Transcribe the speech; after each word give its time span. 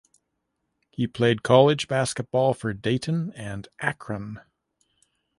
He 0.89 1.05
played 1.05 1.43
college 1.43 1.87
basketball 1.87 2.55
for 2.55 2.73
Dayton 2.73 3.31
and 3.33 3.67
Akron. 3.81 4.41